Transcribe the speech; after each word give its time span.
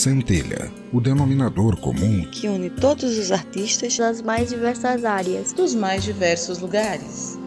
Centelha, 0.00 0.72
o 0.94 0.98
denominador 0.98 1.78
comum 1.78 2.24
que 2.30 2.48
une 2.48 2.70
todos 2.70 3.18
os 3.18 3.30
artistas 3.30 3.98
das 3.98 4.22
mais 4.22 4.48
diversas 4.48 5.04
áreas, 5.04 5.52
dos 5.52 5.74
mais 5.74 6.02
diversos 6.02 6.58
lugares. 6.58 7.38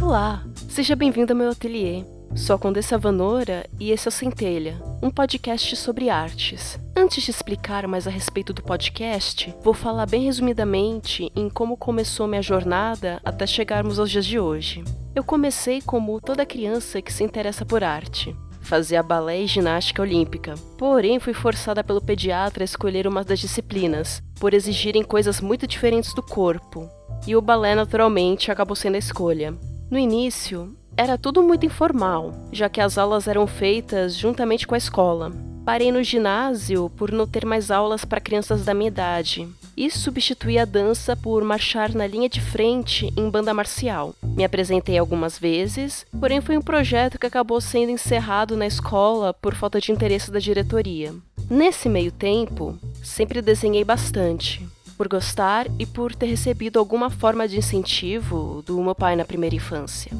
Olá, 0.00 0.42
seja 0.70 0.96
bem-vindo 0.96 1.34
ao 1.34 1.38
meu 1.38 1.50
ateliê. 1.50 2.06
Sou 2.34 2.56
a 2.56 2.58
Condessa 2.58 2.96
Vanora 2.96 3.68
e 3.78 3.90
esse 3.90 4.08
é 4.08 4.10
o 4.10 4.12
Centelha, 4.12 4.82
um 5.02 5.10
podcast 5.10 5.76
sobre 5.76 6.08
artes. 6.08 6.80
Antes 7.02 7.24
de 7.24 7.32
explicar 7.32 7.88
mais 7.88 8.06
a 8.06 8.10
respeito 8.10 8.52
do 8.52 8.62
podcast, 8.62 9.52
vou 9.60 9.74
falar 9.74 10.06
bem 10.06 10.22
resumidamente 10.22 11.32
em 11.34 11.50
como 11.50 11.76
começou 11.76 12.28
minha 12.28 12.40
jornada 12.40 13.20
até 13.24 13.44
chegarmos 13.44 13.98
aos 13.98 14.08
dias 14.08 14.24
de 14.24 14.38
hoje. 14.38 14.84
Eu 15.12 15.24
comecei 15.24 15.82
como 15.82 16.20
toda 16.20 16.46
criança 16.46 17.02
que 17.02 17.12
se 17.12 17.24
interessa 17.24 17.66
por 17.66 17.82
arte. 17.82 18.36
Fazia 18.60 19.02
balé 19.02 19.40
e 19.40 19.48
ginástica 19.48 20.00
olímpica, 20.00 20.54
porém 20.78 21.18
fui 21.18 21.34
forçada 21.34 21.82
pelo 21.82 22.00
pediatra 22.00 22.62
a 22.62 22.64
escolher 22.64 23.08
uma 23.08 23.24
das 23.24 23.40
disciplinas, 23.40 24.22
por 24.38 24.54
exigirem 24.54 25.02
coisas 25.02 25.40
muito 25.40 25.66
diferentes 25.66 26.14
do 26.14 26.22
corpo, 26.22 26.88
e 27.26 27.34
o 27.34 27.42
balé 27.42 27.74
naturalmente 27.74 28.48
acabou 28.48 28.76
sendo 28.76 28.94
a 28.94 28.98
escolha. 28.98 29.52
No 29.90 29.98
início, 29.98 30.72
era 30.96 31.18
tudo 31.18 31.42
muito 31.42 31.66
informal, 31.66 32.30
já 32.52 32.68
que 32.68 32.80
as 32.80 32.96
aulas 32.96 33.26
eram 33.26 33.44
feitas 33.48 34.16
juntamente 34.16 34.68
com 34.68 34.76
a 34.76 34.78
escola. 34.78 35.32
Parei 35.64 35.92
no 35.92 36.02
ginásio 36.02 36.90
por 36.96 37.12
não 37.12 37.24
ter 37.24 37.46
mais 37.46 37.70
aulas 37.70 38.04
para 38.04 38.20
crianças 38.20 38.64
da 38.64 38.74
minha 38.74 38.88
idade 38.88 39.48
e 39.76 39.88
substituí 39.90 40.58
a 40.58 40.64
dança 40.64 41.16
por 41.16 41.44
marchar 41.44 41.94
na 41.94 42.04
linha 42.04 42.28
de 42.28 42.40
frente 42.40 43.12
em 43.16 43.30
banda 43.30 43.54
marcial. 43.54 44.12
Me 44.22 44.44
apresentei 44.44 44.98
algumas 44.98 45.38
vezes, 45.38 46.04
porém 46.18 46.40
foi 46.40 46.56
um 46.56 46.62
projeto 46.62 47.16
que 47.16 47.26
acabou 47.26 47.60
sendo 47.60 47.90
encerrado 47.90 48.56
na 48.56 48.66
escola 48.66 49.32
por 49.32 49.54
falta 49.54 49.80
de 49.80 49.92
interesse 49.92 50.32
da 50.32 50.40
diretoria. 50.40 51.14
Nesse 51.48 51.88
meio 51.88 52.10
tempo, 52.10 52.76
sempre 53.02 53.40
desenhei 53.40 53.84
bastante, 53.84 54.66
por 54.96 55.06
gostar 55.06 55.66
e 55.78 55.86
por 55.86 56.12
ter 56.14 56.26
recebido 56.26 56.80
alguma 56.80 57.08
forma 57.08 57.46
de 57.46 57.58
incentivo 57.58 58.62
do 58.66 58.82
meu 58.82 58.96
pai 58.96 59.14
na 59.14 59.24
primeira 59.24 59.54
infância. 59.54 60.10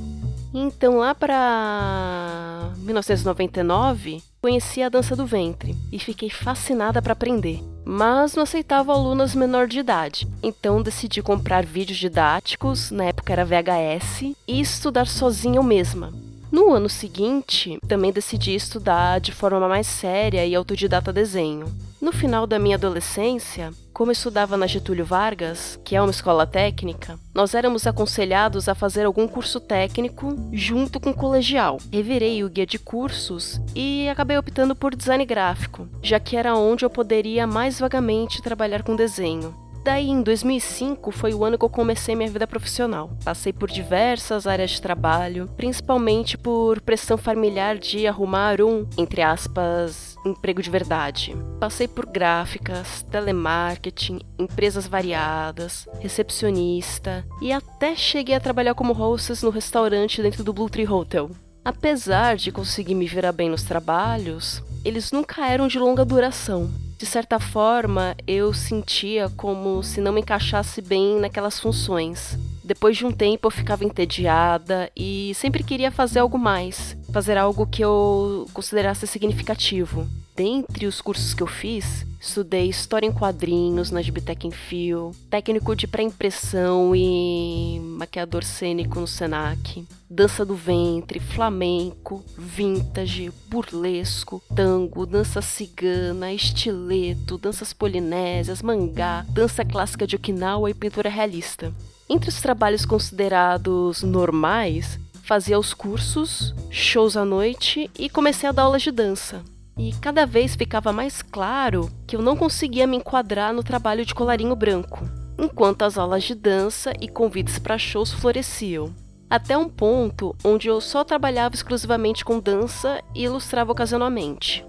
Então, 0.55 0.99
lá 0.99 1.15
para 1.15 2.71
1999, 2.79 4.23
conheci 4.43 4.83
a 4.83 4.89
dança 4.89 5.15
do 5.15 5.25
ventre 5.25 5.77
e 5.93 6.01
fiquei 6.01 6.29
fascinada 6.29 7.01
para 7.01 7.13
aprender. 7.13 7.63
Mas 7.85 8.35
não 8.35 8.43
aceitava 8.43 8.93
alunas 8.93 9.37
menor 9.37 9.69
de 9.69 9.79
idade, 9.79 10.27
então 10.43 10.83
decidi 10.83 11.23
comprar 11.23 11.65
vídeos 11.65 11.97
didáticos, 11.97 12.91
na 12.91 13.05
época 13.05 13.33
era 13.33 13.45
VHS, 13.45 14.35
e 14.49 14.61
estudar 14.61 15.07
sozinha 15.07 15.59
eu 15.59 15.63
mesma. 15.63 16.13
No 16.51 16.73
ano 16.73 16.89
seguinte, 16.89 17.79
também 17.87 18.13
decidi 18.13 18.53
estudar 18.53 19.21
de 19.21 19.31
forma 19.31 19.69
mais 19.69 19.87
séria 19.87 20.45
e 20.45 20.57
autodidata 20.57 21.13
desenho. 21.13 21.67
No 22.03 22.11
final 22.11 22.49
da 22.49 22.59
minha 22.59 22.75
adolescência, 22.75 23.71
como 23.93 24.11
estudava 24.11 24.57
na 24.57 24.67
Getúlio 24.67 25.05
Vargas, 25.05 25.79
que 25.85 25.95
é 25.95 26.03
uma 26.03 26.11
escola 26.11 26.45
técnica, 26.45 27.17
nós 27.33 27.55
éramos 27.55 27.87
aconselhados 27.87 28.69
a 28.69 28.75
fazer 28.75 29.07
algum 29.07 29.29
curso 29.29 29.61
técnico 29.61 30.35
junto 30.53 30.99
com 30.99 31.11
o 31.11 31.15
colegial. 31.15 31.79
Revirei 31.93 32.43
o 32.43 32.49
guia 32.49 32.67
de 32.67 32.77
cursos 32.77 33.61
e 33.73 34.09
acabei 34.09 34.37
optando 34.37 34.75
por 34.75 34.97
design 34.97 35.25
gráfico, 35.25 35.87
já 36.03 36.19
que 36.19 36.37
era 36.37 36.57
onde 36.57 36.85
eu 36.85 36.91
poderia 36.91 37.47
mais 37.47 37.79
vagamente 37.79 38.43
trabalhar 38.43 38.83
com 38.83 38.97
desenho. 38.97 39.55
Daí, 39.85 40.11
em 40.11 40.23
2005, 40.23 41.11
foi 41.11 41.35
o 41.35 41.45
ano 41.45 41.59
que 41.59 41.65
eu 41.65 41.69
comecei 41.69 42.15
minha 42.15 42.31
vida 42.31 42.47
profissional. 42.47 43.11
Passei 43.25 43.53
por 43.53 43.69
diversas 43.69 44.47
áreas 44.47 44.71
de 44.71 44.81
trabalho, 44.81 45.51
principalmente 45.57 46.39
por 46.39 46.81
pressão 46.81 47.19
familiar 47.19 47.77
de 47.77 48.07
arrumar 48.07 48.61
um, 48.61 48.87
entre 48.97 49.23
aspas, 49.23 50.17
emprego 50.25 50.63
de 50.63 50.71
verdade. 50.71 51.37
Passei 51.59 51.89
por 51.89 52.07
gráficas, 52.07 53.03
telemarketing, 53.11 54.21
empresas 54.39 54.87
variadas, 54.87 55.89
recepcionista 55.99 57.25
e 57.41 57.53
até 57.53 57.97
cheguei 57.97 58.37
a 58.37 58.41
trabalhar 58.41 58.75
como 58.75 58.93
hostess 58.93 59.43
no 59.43 59.51
restaurante 59.51 60.23
dentro 60.23 60.45
do 60.45 60.53
Blue 60.53 60.71
Tree 60.71 60.87
Hotel. 60.87 61.29
Apesar 61.65 62.37
de 62.37 62.53
conseguir 62.53 62.95
me 62.95 63.07
virar 63.07 63.33
bem 63.33 63.51
nos 63.51 63.65
trabalhos, 63.65 64.63
eles 64.85 65.11
nunca 65.11 65.47
eram 65.47 65.67
de 65.67 65.79
longa 65.79 66.05
duração 66.05 66.71
de 67.03 67.07
certa 67.07 67.41
forma, 67.41 68.15
eu 68.29 68.55
sentia 68.55 69.29
como 69.31 69.83
se 69.83 70.01
não 70.01 70.13
me 70.13 70.21
encaixasse 70.21 70.81
bem 70.81 71.19
naquelas 71.19 71.59
funções. 71.59 72.39
Depois 72.63 72.97
de 72.97 73.05
um 73.05 73.11
tempo 73.11 73.49
eu 73.49 73.51
ficava 73.51 73.85
entediada 73.85 74.89
e 74.97 75.33
sempre 75.35 75.65
queria 75.65 75.91
fazer 75.91 76.21
algo 76.21 76.39
mais, 76.39 76.97
fazer 77.13 77.37
algo 77.37 77.67
que 77.67 77.85
eu 77.85 78.49
considerasse 78.55 79.07
significativo. 79.07 80.09
Dentre 80.35 80.87
os 80.87 81.03
cursos 81.03 81.35
que 81.35 81.43
eu 81.43 81.47
fiz, 81.47 82.07
estudei 82.19 82.67
História 82.67 83.07
em 83.07 83.13
Quadrinhos 83.13 83.91
na 83.91 84.01
Gibitec 84.01 84.51
Fio, 84.51 85.11
técnico 85.29 85.77
de 85.77 85.87
pré-impressão 85.87 86.97
e 86.97 87.79
maquiador 87.99 88.43
cênico 88.43 88.99
no 88.99 89.07
Senac, 89.07 89.87
dança 90.09 90.43
do 90.43 90.55
ventre, 90.57 91.21
flamenco, 91.21 92.25
vintage, 92.37 93.31
burlesco, 93.47 94.43
tango, 94.57 95.05
dança 95.05 95.43
cigana, 95.43 96.33
estileto, 96.33 97.37
danças 97.37 97.75
polinésias, 97.75 98.63
mangá, 98.63 99.27
dança 99.29 99.63
clássica 99.67 100.07
de 100.07 100.17
Okinawa 100.17 100.71
e 100.71 100.75
pintura 100.75 101.11
realista. 101.11 101.75
Entre 102.09 102.31
os 102.31 102.41
trabalhos 102.41 102.87
considerados 102.87 104.03
normais, 104.03 104.99
fazia 105.33 105.59
os 105.59 105.73
cursos, 105.73 106.55
shows 106.69 107.17
à 107.17 107.25
noite 107.25 107.91
e 107.99 108.11
comecei 108.11 108.47
a 108.47 108.53
dar 108.53 108.65
aulas 108.65 108.83
de 108.83 108.91
dança. 108.91 109.43
E 109.79 109.91
cada 109.95 110.27
vez 110.27 110.55
ficava 110.55 110.93
mais 110.93 111.23
claro 111.23 111.91
que 112.07 112.15
eu 112.15 112.21
não 112.21 112.37
conseguia 112.37 112.87
me 112.87 112.99
enquadrar 112.99 113.55
no 113.55 113.63
trabalho 113.63 114.05
de 114.05 114.15
colarinho 114.15 114.55
branco, 114.55 115.09
enquanto 115.39 115.85
as 115.85 115.97
aulas 115.97 116.25
de 116.25 116.35
dança 116.35 116.93
e 117.01 117.09
convites 117.09 117.59
para 117.59 117.79
shows 117.79 118.13
floresciam. 118.13 118.95
Até 119.31 119.57
um 119.57 119.71
ponto 119.71 120.37
onde 120.45 120.69
eu 120.69 120.83
só 120.83 121.03
trabalhava 121.03 121.55
exclusivamente 121.55 122.27
com 122.27 122.39
dança 122.39 123.03
e 123.15 123.25
ilustrava 123.25 123.73
ocasionalmente. 123.73 124.63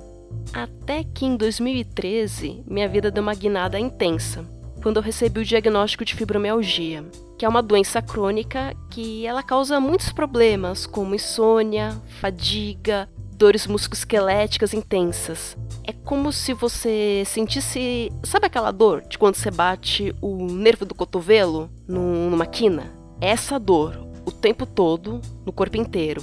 Até 0.53 1.03
que 1.03 1.25
em 1.25 1.35
2013 1.35 2.63
minha 2.66 2.88
vida 2.88 3.12
deu 3.12 3.22
uma 3.22 3.35
guinada 3.35 3.78
intensa, 3.78 4.45
quando 4.84 4.98
eu 4.98 5.02
recebi 5.02 5.40
o 5.40 5.46
diagnóstico 5.46 6.04
de 6.04 6.14
fibromialgia, 6.14 7.06
que 7.38 7.46
é 7.46 7.50
uma 7.50 7.64
doença 7.64 8.02
crônica 8.02 8.76
que 8.92 9.26
ela 9.26 9.42
causa 9.42 9.80
muitos 9.80 10.12
problemas, 10.12 10.86
como 10.86 11.16
insônia, 11.16 12.00
fadiga, 12.20 13.10
dores 13.38 13.66
musculoesqueléticas 13.66 14.74
intensas. 14.74 15.58
É 15.86 15.94
como 15.94 16.34
se 16.34 16.54
você 16.54 17.24
sentisse. 17.26 18.12
Sabe 18.24 18.48
aquela 18.48 18.72
dor 18.72 19.02
de 19.08 19.18
quando 19.18 19.36
você 19.36 19.50
bate 19.50 20.14
o 20.22 20.48
nervo 20.48 20.86
do 20.86 20.94
cotovelo 20.94 21.70
numa 21.88 22.46
quina? 22.46 22.92
Essa 23.22 23.58
dor, 23.58 23.98
o 24.26 24.32
tempo 24.32 24.66
todo, 24.66 25.22
no 25.46 25.54
corpo 25.54 25.78
inteiro. 25.78 26.22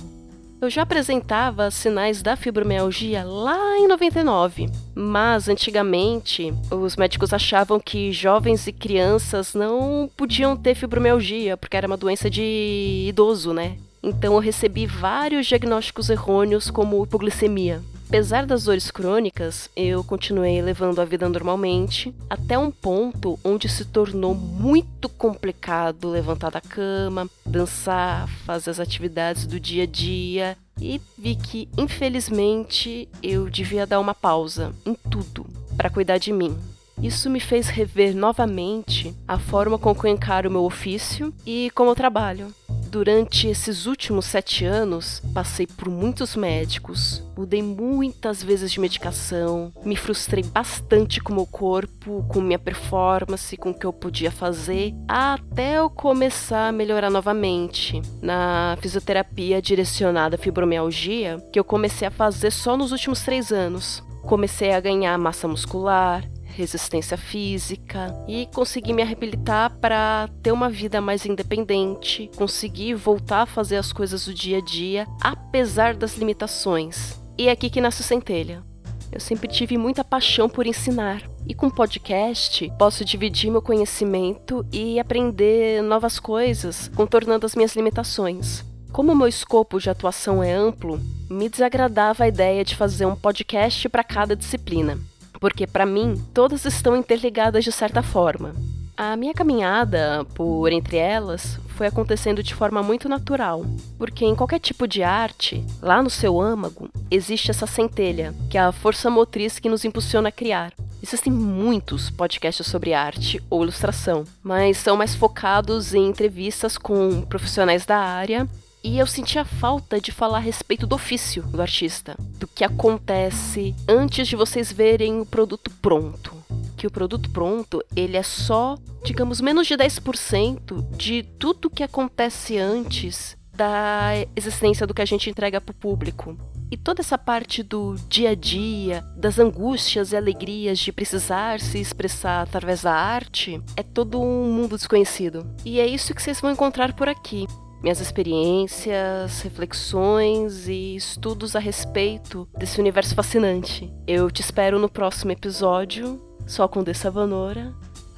Eu 0.60 0.68
já 0.68 0.82
apresentava 0.82 1.70
sinais 1.70 2.20
da 2.20 2.36
fibromialgia 2.36 3.24
lá 3.24 3.78
em 3.78 3.88
99, 3.88 4.68
mas 4.94 5.48
antigamente 5.48 6.52
os 6.70 6.96
médicos 6.96 7.32
achavam 7.32 7.80
que 7.80 8.12
jovens 8.12 8.66
e 8.66 8.72
crianças 8.72 9.54
não 9.54 10.10
podiam 10.14 10.54
ter 10.54 10.74
fibromialgia 10.74 11.56
porque 11.56 11.78
era 11.78 11.86
uma 11.86 11.96
doença 11.96 12.28
de 12.28 13.06
idoso, 13.08 13.54
né? 13.54 13.78
Então 14.02 14.34
eu 14.34 14.38
recebi 14.38 14.84
vários 14.84 15.46
diagnósticos 15.46 16.10
errôneos 16.10 16.70
como 16.70 17.04
hipoglicemia. 17.04 17.82
Apesar 18.10 18.44
das 18.44 18.64
dores 18.64 18.90
crônicas, 18.90 19.70
eu 19.76 20.02
continuei 20.02 20.60
levando 20.60 21.00
a 21.00 21.04
vida 21.04 21.28
normalmente, 21.28 22.12
até 22.28 22.58
um 22.58 22.68
ponto 22.68 23.38
onde 23.44 23.68
se 23.68 23.84
tornou 23.84 24.34
muito 24.34 25.08
complicado 25.08 26.10
levantar 26.10 26.50
da 26.50 26.60
cama, 26.60 27.30
dançar, 27.46 28.28
fazer 28.44 28.70
as 28.70 28.80
atividades 28.80 29.46
do 29.46 29.60
dia 29.60 29.84
a 29.84 29.86
dia 29.86 30.58
e 30.80 31.00
vi 31.16 31.36
que, 31.36 31.68
infelizmente, 31.78 33.08
eu 33.22 33.48
devia 33.48 33.86
dar 33.86 34.00
uma 34.00 34.12
pausa 34.12 34.74
em 34.84 34.94
tudo 35.08 35.46
para 35.76 35.88
cuidar 35.88 36.18
de 36.18 36.32
mim. 36.32 36.58
Isso 37.00 37.30
me 37.30 37.38
fez 37.38 37.68
rever 37.68 38.16
novamente 38.16 39.14
a 39.26 39.38
forma 39.38 39.78
com 39.78 39.94
que 39.94 40.06
eu 40.06 40.10
encaro 40.10 40.48
o 40.48 40.52
meu 40.52 40.64
ofício 40.64 41.32
e 41.46 41.70
como 41.76 41.90
eu 41.90 41.94
trabalho. 41.94 42.52
Durante 42.90 43.46
esses 43.46 43.86
últimos 43.86 44.26
sete 44.26 44.64
anos, 44.64 45.22
passei 45.32 45.64
por 45.64 45.88
muitos 45.88 46.34
médicos, 46.34 47.22
mudei 47.38 47.62
muitas 47.62 48.42
vezes 48.42 48.72
de 48.72 48.80
medicação, 48.80 49.72
me 49.84 49.94
frustrei 49.94 50.42
bastante 50.42 51.20
com 51.20 51.32
o 51.32 51.36
meu 51.36 51.46
corpo, 51.46 52.24
com 52.28 52.40
minha 52.40 52.58
performance, 52.58 53.56
com 53.56 53.70
o 53.70 53.74
que 53.78 53.86
eu 53.86 53.92
podia 53.92 54.32
fazer, 54.32 54.92
até 55.06 55.78
eu 55.78 55.88
começar 55.88 56.66
a 56.66 56.72
melhorar 56.72 57.10
novamente 57.10 58.02
na 58.20 58.76
fisioterapia 58.80 59.62
direcionada 59.62 60.34
à 60.34 60.38
fibromialgia, 60.38 61.36
que 61.52 61.60
eu 61.60 61.64
comecei 61.64 62.08
a 62.08 62.10
fazer 62.10 62.50
só 62.50 62.76
nos 62.76 62.90
últimos 62.90 63.22
três 63.22 63.52
anos. 63.52 64.02
Comecei 64.22 64.72
a 64.72 64.80
ganhar 64.80 65.16
massa 65.16 65.46
muscular, 65.46 66.28
resistência 66.60 67.16
física 67.16 68.14
e 68.28 68.46
consegui 68.54 68.92
me 68.92 69.02
reabilitar 69.02 69.70
para 69.78 70.28
ter 70.42 70.52
uma 70.52 70.68
vida 70.68 71.00
mais 71.00 71.24
independente, 71.26 72.30
conseguir 72.36 72.94
voltar 72.94 73.42
a 73.42 73.46
fazer 73.46 73.76
as 73.76 73.92
coisas 73.92 74.26
do 74.26 74.34
dia 74.34 74.58
a 74.58 74.60
dia, 74.60 75.06
apesar 75.20 75.94
das 75.94 76.16
limitações. 76.16 77.20
E 77.38 77.48
é 77.48 77.50
aqui 77.50 77.70
que 77.70 77.80
nasce 77.80 78.02
Centelha. 78.02 78.62
Eu 79.10 79.18
sempre 79.18 79.48
tive 79.48 79.76
muita 79.76 80.04
paixão 80.04 80.48
por 80.48 80.66
ensinar. 80.66 81.22
E 81.46 81.54
com 81.54 81.68
podcast, 81.68 82.70
posso 82.78 83.04
dividir 83.04 83.50
meu 83.50 83.62
conhecimento 83.62 84.64
e 84.70 85.00
aprender 85.00 85.82
novas 85.82 86.20
coisas, 86.20 86.88
contornando 86.94 87.44
as 87.44 87.56
minhas 87.56 87.74
limitações. 87.74 88.64
Como 88.92 89.14
meu 89.14 89.26
escopo 89.26 89.80
de 89.80 89.88
atuação 89.88 90.42
é 90.42 90.52
amplo, 90.52 91.00
me 91.28 91.48
desagradava 91.48 92.24
a 92.24 92.28
ideia 92.28 92.64
de 92.64 92.76
fazer 92.76 93.06
um 93.06 93.16
podcast 93.16 93.88
para 93.88 94.04
cada 94.04 94.36
disciplina, 94.36 94.98
porque 95.40 95.66
para 95.66 95.86
mim 95.86 96.14
todas 96.34 96.64
estão 96.64 96.94
interligadas 96.94 97.64
de 97.64 97.72
certa 97.72 98.02
forma. 98.02 98.54
A 98.96 99.16
minha 99.16 99.32
caminhada 99.32 100.26
por 100.34 100.70
entre 100.70 100.98
elas 100.98 101.58
foi 101.70 101.86
acontecendo 101.86 102.42
de 102.42 102.54
forma 102.54 102.82
muito 102.82 103.08
natural, 103.08 103.64
porque 103.96 104.26
em 104.26 104.34
qualquer 104.36 104.58
tipo 104.58 104.86
de 104.86 105.02
arte, 105.02 105.64
lá 105.80 106.02
no 106.02 106.10
seu 106.10 106.38
âmago, 106.38 106.90
existe 107.10 107.50
essa 107.50 107.66
centelha, 107.66 108.34
que 108.50 108.58
é 108.58 108.60
a 108.60 108.72
força 108.72 109.08
motriz 109.08 109.58
que 109.58 109.70
nos 109.70 109.86
impulsiona 109.86 110.28
a 110.28 110.32
criar. 110.32 110.74
Existem 111.02 111.32
muitos 111.32 112.10
podcasts 112.10 112.66
sobre 112.66 112.92
arte 112.92 113.42
ou 113.48 113.62
ilustração, 113.62 114.24
mas 114.42 114.76
são 114.76 114.98
mais 114.98 115.14
focados 115.14 115.94
em 115.94 116.06
entrevistas 116.06 116.76
com 116.76 117.22
profissionais 117.22 117.86
da 117.86 117.96
área 117.96 118.46
e 118.82 118.98
eu 118.98 119.06
senti 119.06 119.38
a 119.38 119.44
falta 119.44 120.00
de 120.00 120.12
falar 120.12 120.38
a 120.38 120.40
respeito 120.40 120.86
do 120.86 120.94
ofício 120.94 121.42
do 121.42 121.60
artista, 121.60 122.16
do 122.38 122.46
que 122.46 122.64
acontece 122.64 123.74
antes 123.88 124.26
de 124.28 124.36
vocês 124.36 124.72
verem 124.72 125.20
o 125.20 125.26
produto 125.26 125.70
pronto 125.82 126.40
que 126.80 126.86
o 126.86 126.90
produto 126.90 127.28
pronto, 127.28 127.84
ele 127.94 128.16
é 128.16 128.22
só, 128.22 128.74
digamos, 129.04 129.38
menos 129.42 129.66
de 129.66 129.74
10% 129.74 130.96
de 130.96 131.22
tudo 131.38 131.68
que 131.68 131.82
acontece 131.82 132.56
antes 132.56 133.36
da 133.52 134.12
existência 134.34 134.86
do 134.86 134.94
que 134.94 135.02
a 135.02 135.04
gente 135.04 135.28
entrega 135.28 135.60
para 135.60 135.72
o 135.72 135.74
público. 135.74 136.38
E 136.70 136.78
toda 136.78 137.02
essa 137.02 137.18
parte 137.18 137.62
do 137.62 137.96
dia 138.08 138.30
a 138.30 138.34
dia, 138.34 139.04
das 139.14 139.38
angústias 139.38 140.12
e 140.12 140.16
alegrias 140.16 140.78
de 140.78 140.90
precisar 140.90 141.60
se 141.60 141.78
expressar 141.78 142.40
através 142.40 142.80
da 142.80 142.94
arte, 142.94 143.60
é 143.76 143.82
todo 143.82 144.18
um 144.18 144.50
mundo 144.50 144.76
desconhecido. 144.76 145.46
E 145.66 145.80
é 145.80 145.86
isso 145.86 146.14
que 146.14 146.22
vocês 146.22 146.40
vão 146.40 146.50
encontrar 146.50 146.94
por 146.94 147.10
aqui. 147.10 147.46
Minhas 147.82 148.00
experiências, 148.00 149.40
reflexões 149.42 150.68
e 150.68 150.96
estudos 150.96 151.56
a 151.56 151.58
respeito 151.58 152.48
desse 152.56 152.80
universo 152.80 153.14
fascinante. 153.14 153.92
Eu 154.06 154.30
te 154.30 154.40
espero 154.40 154.78
no 154.78 154.88
próximo 154.88 155.32
episódio 155.32 156.20
sou 156.46 156.64
a 156.64 156.68
Condessa 156.68 157.10
Vanora. 157.10 157.72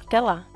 Até 0.05 0.19
lá! 0.19 0.52